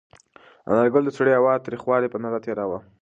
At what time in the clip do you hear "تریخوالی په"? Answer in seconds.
1.65-2.17